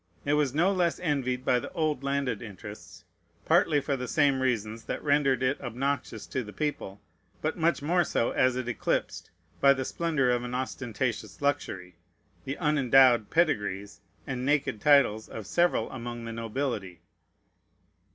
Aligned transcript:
It 0.25 0.33
was 0.33 0.55
no 0.55 0.73
less 0.73 0.99
envied 0.99 1.45
by 1.45 1.59
the 1.59 1.71
old 1.73 2.03
landed 2.03 2.41
interests, 2.41 3.05
partly 3.45 3.79
for 3.79 3.95
the 3.95 4.07
same 4.07 4.41
reasons 4.41 4.85
that 4.85 5.03
rendered 5.03 5.43
it 5.43 5.61
obnoxious 5.61 6.25
to 6.25 6.43
the 6.43 6.51
people, 6.51 6.99
but 7.39 7.55
much 7.55 7.83
more 7.83 8.03
so 8.03 8.31
as 8.31 8.55
it 8.55 8.67
eclipsed, 8.67 9.29
by 9.59 9.73
the 9.75 9.85
splendor 9.85 10.31
of 10.31 10.43
an 10.43 10.55
ostentatious 10.55 11.39
luxury, 11.39 11.97
the 12.45 12.55
unendowed 12.59 13.29
pedigrees 13.29 14.01
and 14.25 14.43
naked 14.43 14.81
titles 14.81 15.29
of 15.29 15.45
several 15.45 15.91
among 15.91 16.25
the 16.25 16.33
nobility. 16.33 17.01